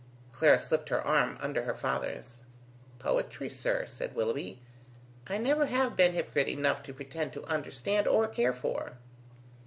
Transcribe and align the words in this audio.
Clara 0.31 0.57
slipped 0.57 0.89
her 0.89 0.99
arm 1.03 1.37
under 1.41 1.61
her 1.61 1.75
father's. 1.75 2.39
"Poetry, 2.97 3.51
sir," 3.51 3.85
said 3.85 4.15
Willoughby, 4.15 4.59
"I 5.27 5.37
never 5.37 5.67
have 5.67 5.95
been 5.95 6.13
hypocrite 6.13 6.47
enough 6.47 6.81
to 6.85 6.93
pretend 6.95 7.33
to 7.33 7.45
understand 7.45 8.07
or 8.07 8.27
care 8.27 8.51
for." 8.55 8.97